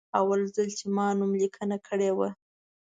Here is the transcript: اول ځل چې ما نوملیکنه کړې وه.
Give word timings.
اول 0.19 0.41
ځل 0.55 0.69
چې 0.77 0.85
ما 0.95 1.07
نوملیکنه 1.19 1.77
کړې 1.87 2.11
وه. 2.17 2.29